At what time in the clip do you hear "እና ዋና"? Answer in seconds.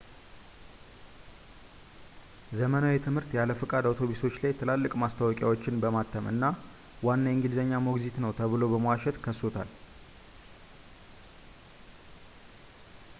6.33-7.23